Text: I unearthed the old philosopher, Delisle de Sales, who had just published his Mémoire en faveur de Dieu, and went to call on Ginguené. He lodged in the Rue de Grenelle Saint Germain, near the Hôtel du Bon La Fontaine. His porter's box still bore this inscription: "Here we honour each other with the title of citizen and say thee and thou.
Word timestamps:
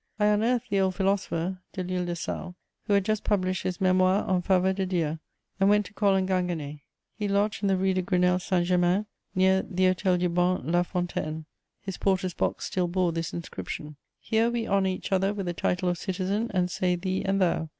I 0.19 0.25
unearthed 0.25 0.71
the 0.71 0.79
old 0.79 0.95
philosopher, 0.95 1.59
Delisle 1.75 2.05
de 2.07 2.15
Sales, 2.15 2.55
who 2.87 2.93
had 2.93 3.05
just 3.05 3.23
published 3.23 3.61
his 3.61 3.77
Mémoire 3.77 4.27
en 4.27 4.41
faveur 4.41 4.73
de 4.73 4.87
Dieu, 4.87 5.19
and 5.59 5.69
went 5.69 5.85
to 5.85 5.93
call 5.93 6.15
on 6.15 6.25
Ginguené. 6.25 6.79
He 7.13 7.27
lodged 7.27 7.61
in 7.61 7.67
the 7.67 7.77
Rue 7.77 7.93
de 7.93 8.01
Grenelle 8.01 8.39
Saint 8.41 8.65
Germain, 8.65 9.05
near 9.35 9.61
the 9.61 9.83
Hôtel 9.83 10.17
du 10.17 10.27
Bon 10.29 10.63
La 10.65 10.81
Fontaine. 10.81 11.45
His 11.83 11.97
porter's 11.99 12.33
box 12.33 12.65
still 12.65 12.87
bore 12.87 13.11
this 13.11 13.31
inscription: 13.31 13.95
"Here 14.19 14.49
we 14.49 14.67
honour 14.67 14.89
each 14.89 15.11
other 15.11 15.35
with 15.35 15.45
the 15.45 15.53
title 15.53 15.87
of 15.87 15.99
citizen 15.99 16.49
and 16.51 16.71
say 16.71 16.95
thee 16.95 17.23
and 17.23 17.39
thou. 17.39 17.69